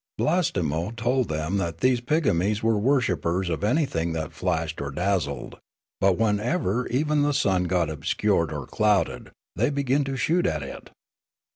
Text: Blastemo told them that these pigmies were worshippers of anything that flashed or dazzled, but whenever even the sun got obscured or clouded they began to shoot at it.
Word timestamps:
Blastemo 0.19 0.95
told 0.95 1.29
them 1.29 1.57
that 1.57 1.77
these 1.81 2.01
pigmies 2.01 2.63
were 2.63 2.79
worshippers 2.79 3.49
of 3.51 3.63
anything 3.63 4.13
that 4.13 4.33
flashed 4.33 4.81
or 4.81 4.89
dazzled, 4.89 5.59
but 5.99 6.17
whenever 6.17 6.87
even 6.87 7.21
the 7.21 7.35
sun 7.35 7.65
got 7.65 7.87
obscured 7.87 8.51
or 8.51 8.65
clouded 8.65 9.29
they 9.55 9.69
began 9.69 10.03
to 10.05 10.17
shoot 10.17 10.47
at 10.47 10.63
it. 10.63 10.89